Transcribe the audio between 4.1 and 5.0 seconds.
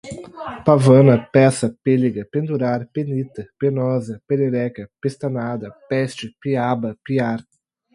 perereca,